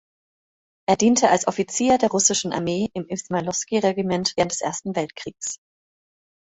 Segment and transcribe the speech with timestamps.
[0.89, 5.59] Er diente als Offizier der russischen Armee im Ismailowsky-Regiment während des Ersten Weltkriegs.